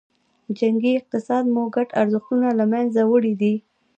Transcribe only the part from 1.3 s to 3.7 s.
مو ګډ ارزښتونه له منځه وړي دي.